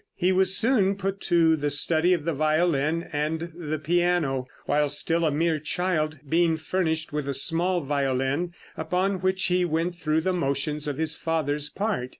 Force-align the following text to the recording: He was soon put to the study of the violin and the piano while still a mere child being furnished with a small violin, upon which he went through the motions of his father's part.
He 0.15 0.31
was 0.31 0.57
soon 0.57 0.95
put 0.95 1.21
to 1.29 1.55
the 1.55 1.69
study 1.69 2.11
of 2.11 2.25
the 2.25 2.33
violin 2.33 3.07
and 3.13 3.51
the 3.53 3.77
piano 3.77 4.47
while 4.65 4.89
still 4.89 5.23
a 5.25 5.31
mere 5.31 5.59
child 5.59 6.17
being 6.27 6.57
furnished 6.57 7.13
with 7.13 7.29
a 7.29 7.35
small 7.35 7.81
violin, 7.81 8.55
upon 8.75 9.21
which 9.21 9.43
he 9.43 9.63
went 9.63 9.95
through 9.95 10.21
the 10.21 10.33
motions 10.33 10.87
of 10.87 10.97
his 10.97 11.17
father's 11.17 11.69
part. 11.69 12.09